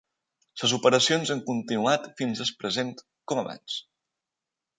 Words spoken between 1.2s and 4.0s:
han continuat fins al present com abans.